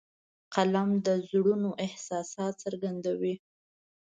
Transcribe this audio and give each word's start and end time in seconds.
قلم 0.53 0.89
د 1.05 1.07
زړونو 1.27 1.69
احساسات 1.85 2.53
څرګندوي 2.63 3.35